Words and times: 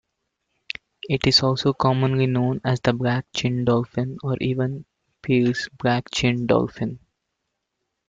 It 1.07 1.27
is 1.27 1.43
also 1.43 1.73
commonly 1.73 2.25
known 2.25 2.59
as 2.65 2.81
the 2.81 2.91
black-chinned 2.91 3.67
dolphin 3.67 4.17
or 4.23 4.35
even 4.37 4.85
Peale's 5.21 5.69
black-chinned 5.77 6.47
dolphin. 6.47 6.97